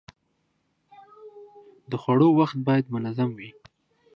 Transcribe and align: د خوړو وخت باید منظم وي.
د 1.89 1.91
خوړو 2.01 2.29
وخت 2.39 2.57
باید 2.67 2.85
منظم 2.93 3.29
وي. 3.37 3.51